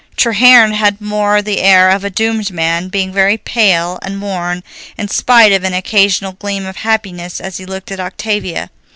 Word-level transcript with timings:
Treherne 0.15 0.71
had 0.73 0.99
more 0.99 1.43
the 1.43 1.59
air 1.59 1.91
of 1.91 2.03
a 2.03 2.09
doomed 2.09 2.49
man, 2.49 2.87
being 2.87 3.13
very 3.13 3.37
pale 3.37 3.99
and 4.01 4.19
worn, 4.19 4.63
in 4.97 5.09
spite 5.09 5.51
of 5.51 5.63
an 5.63 5.75
occasional 5.75 6.31
gleam 6.31 6.65
of 6.65 6.77
happiness 6.77 7.39
as 7.39 7.57
he 7.57 7.67
looked 7.67 7.91
at 7.91 7.99
Octavia. 7.99 8.71